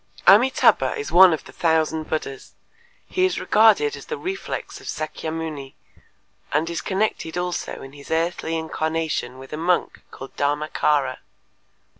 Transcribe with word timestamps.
Amitâbha 0.25 0.97
is 0.97 1.11
one 1.11 1.31
of 1.31 1.43
the 1.43 1.51
thousand 1.51 2.05
Buddhas; 2.09 2.55
he 3.05 3.23
is 3.23 3.39
regarded 3.39 3.95
as 3.95 4.07
the 4.07 4.17
reflex 4.17 4.81
of 4.81 4.87
Sakyamuni 4.87 5.75
and 6.51 6.67
is 6.71 6.81
connected 6.81 7.37
also 7.37 7.83
in 7.83 7.93
his 7.93 8.09
earthly 8.09 8.57
incarnation 8.57 9.37
with 9.37 9.53
a 9.53 9.57
monk 9.57 10.01
called 10.09 10.35
Dharmâkara. 10.35 11.17